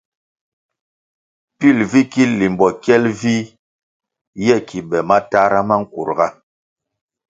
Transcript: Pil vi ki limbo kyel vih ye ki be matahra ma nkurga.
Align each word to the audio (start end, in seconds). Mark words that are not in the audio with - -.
Pil 1.57 1.77
vi 1.91 2.01
ki 2.11 2.23
limbo 2.39 2.67
kyel 2.83 3.03
vih 3.19 3.45
ye 4.45 4.55
ki 4.67 4.79
be 4.89 4.99
matahra 5.09 5.59
ma 5.67 5.75
nkurga. 5.81 6.27